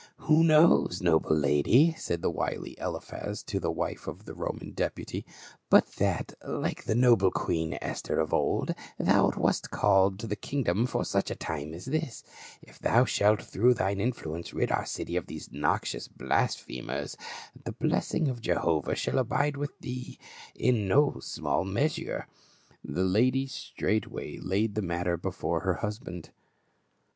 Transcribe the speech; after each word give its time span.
"Who 0.17 0.43
knows, 0.43 0.99
noble 0.99 1.35
lady," 1.35 1.93
said 1.93 2.23
the 2.23 2.31
wily 2.31 2.75
Eliphaz 2.79 3.43
to 3.43 3.59
the 3.59 3.69
wife 3.69 4.07
of 4.07 4.25
the 4.25 4.33
Roman 4.33 4.71
deputy," 4.71 5.27
but 5.69 5.85
tiiat, 5.85 6.33
like 6.43 6.85
the 6.85 6.95
noble 6.95 7.29
queen 7.29 7.77
Esther 7.83 8.19
of 8.19 8.33
old, 8.33 8.73
thou 8.97 9.31
wast 9.37 9.69
called 9.69 10.17
to 10.17 10.25
the 10.25 10.35
kingdom 10.35 10.87
for 10.87 11.05
such 11.05 11.29
a 11.29 11.35
time 11.35 11.75
as 11.75 11.85
this; 11.85 12.23
if 12.63 12.79
thou 12.79 13.05
shalt 13.05 13.43
through 13.43 13.75
thine 13.75 13.99
influence 14.01 14.55
rid 14.55 14.71
our 14.71 14.87
city 14.87 15.15
of 15.15 15.27
these 15.27 15.51
noxious 15.51 16.07
blas 16.07 16.55
phemers, 16.55 17.15
the 17.63 17.73
blessing 17.73 18.27
of 18.27 18.41
Jehovah 18.41 18.95
shall 18.95 19.19
abide 19.19 19.55
with 19.55 19.77
thee 19.81 20.17
In 20.55 20.87
no 20.87 21.19
small 21.19 21.63
measure." 21.63 22.25
A 22.25 22.25
LIGHT 22.25 22.27
OF 22.27 22.81
THE 22.81 22.89
GENTILES. 22.89 23.13
289 23.13 23.13
The 23.13 23.19
lady 23.19 23.47
straightway 23.47 24.37
laid 24.39 24.73
the 24.73 24.81
matter 24.81 25.15
before 25.15 25.59
her 25.59 25.75
husband. 25.75 26.31